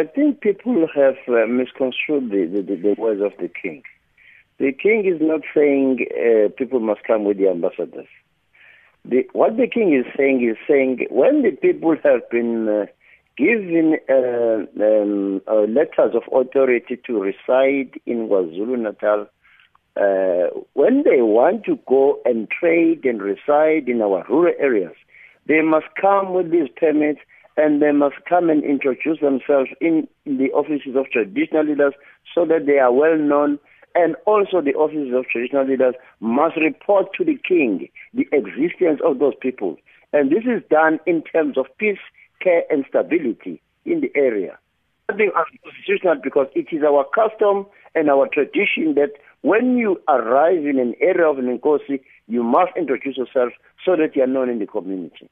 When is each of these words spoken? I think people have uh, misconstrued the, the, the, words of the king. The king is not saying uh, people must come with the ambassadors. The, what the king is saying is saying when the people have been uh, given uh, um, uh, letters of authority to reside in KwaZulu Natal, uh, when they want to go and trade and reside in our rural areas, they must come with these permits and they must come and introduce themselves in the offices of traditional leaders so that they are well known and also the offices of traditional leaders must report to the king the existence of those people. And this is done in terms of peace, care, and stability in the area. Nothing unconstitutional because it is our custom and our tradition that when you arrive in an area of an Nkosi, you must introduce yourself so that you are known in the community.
I 0.00 0.04
think 0.04 0.40
people 0.40 0.86
have 0.94 1.16
uh, 1.28 1.46
misconstrued 1.46 2.30
the, 2.30 2.46
the, 2.46 2.74
the, 2.74 2.94
words 2.98 3.20
of 3.20 3.32
the 3.38 3.48
king. 3.48 3.82
The 4.56 4.72
king 4.72 5.04
is 5.04 5.20
not 5.20 5.42
saying 5.54 6.06
uh, 6.10 6.48
people 6.56 6.80
must 6.80 7.04
come 7.04 7.24
with 7.24 7.36
the 7.36 7.50
ambassadors. 7.50 8.06
The, 9.04 9.28
what 9.34 9.58
the 9.58 9.66
king 9.66 9.92
is 9.92 10.10
saying 10.16 10.48
is 10.48 10.56
saying 10.66 11.06
when 11.10 11.42
the 11.42 11.50
people 11.50 11.96
have 12.02 12.30
been 12.30 12.66
uh, 12.66 12.86
given 13.36 13.98
uh, 14.08 14.82
um, 14.82 15.42
uh, 15.46 15.66
letters 15.68 16.14
of 16.14 16.22
authority 16.32 16.98
to 17.06 17.20
reside 17.20 18.00
in 18.06 18.26
KwaZulu 18.30 18.78
Natal, 18.78 19.26
uh, 19.96 20.60
when 20.72 21.02
they 21.02 21.20
want 21.20 21.64
to 21.64 21.78
go 21.86 22.22
and 22.24 22.48
trade 22.48 23.04
and 23.04 23.20
reside 23.20 23.86
in 23.86 24.00
our 24.00 24.24
rural 24.30 24.54
areas, 24.58 24.94
they 25.46 25.60
must 25.60 25.88
come 26.00 26.32
with 26.32 26.50
these 26.50 26.70
permits 26.74 27.20
and 27.56 27.82
they 27.82 27.92
must 27.92 28.16
come 28.28 28.48
and 28.48 28.64
introduce 28.64 29.20
themselves 29.20 29.70
in 29.80 30.08
the 30.24 30.50
offices 30.52 30.96
of 30.96 31.10
traditional 31.10 31.64
leaders 31.64 31.94
so 32.34 32.44
that 32.46 32.66
they 32.66 32.78
are 32.78 32.92
well 32.92 33.16
known 33.16 33.58
and 33.94 34.16
also 34.26 34.60
the 34.60 34.74
offices 34.74 35.12
of 35.14 35.26
traditional 35.26 35.66
leaders 35.66 35.94
must 36.20 36.56
report 36.56 37.08
to 37.16 37.24
the 37.24 37.36
king 37.46 37.88
the 38.14 38.26
existence 38.32 39.00
of 39.04 39.18
those 39.18 39.34
people. 39.40 39.76
And 40.12 40.30
this 40.30 40.44
is 40.44 40.62
done 40.70 41.00
in 41.06 41.22
terms 41.22 41.56
of 41.56 41.66
peace, 41.78 41.98
care, 42.40 42.62
and 42.70 42.84
stability 42.88 43.60
in 43.84 44.00
the 44.00 44.10
area. 44.14 44.58
Nothing 45.08 45.32
unconstitutional 45.36 46.16
because 46.22 46.46
it 46.54 46.66
is 46.72 46.82
our 46.84 47.04
custom 47.14 47.66
and 47.94 48.08
our 48.08 48.28
tradition 48.28 48.94
that 48.94 49.12
when 49.42 49.76
you 49.76 50.00
arrive 50.08 50.66
in 50.66 50.78
an 50.78 50.94
area 51.00 51.26
of 51.26 51.38
an 51.38 51.58
Nkosi, 51.58 52.00
you 52.28 52.42
must 52.42 52.72
introduce 52.76 53.16
yourself 53.16 53.52
so 53.84 53.96
that 53.96 54.14
you 54.14 54.22
are 54.22 54.26
known 54.26 54.48
in 54.48 54.58
the 54.58 54.66
community. 54.66 55.28